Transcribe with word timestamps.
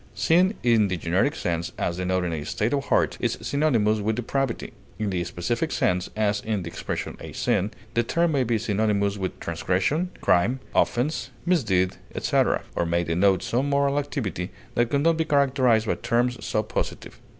Sin 0.15 0.55
in 0.63 0.87
the 0.87 0.97
generic 0.97 1.35
sense, 1.35 1.71
as 1.77 1.97
denoting 1.97 2.33
a 2.33 2.43
state 2.43 2.73
of 2.73 2.85
heart, 2.85 3.19
is 3.19 3.37
synonymous 3.39 3.99
with 3.99 4.15
depravity; 4.15 4.73
in 4.97 5.11
the 5.11 5.23
specific 5.23 5.71
sense, 5.71 6.09
as 6.15 6.41
in 6.41 6.63
the 6.63 6.67
expression 6.69 7.15
a 7.19 7.31
sin, 7.33 7.69
the 7.93 8.01
term 8.01 8.31
may 8.31 8.43
be 8.43 8.57
synonymous 8.57 9.17
with 9.17 9.39
transgression, 9.39 10.09
crime, 10.19 10.59
offense, 10.73 11.29
misdeed, 11.45 11.97
etc., 12.15 12.63
or 12.75 12.83
may 12.83 13.03
denote 13.03 13.43
some 13.43 13.69
moral 13.69 13.99
activity 13.99 14.49
that 14.73 14.89
could 14.89 15.01
not 15.01 15.17
be 15.17 15.23
characterized 15.23 15.85
by 15.85 15.93
terms 15.93 16.43
so 16.43 16.63
positive. 16.63 17.19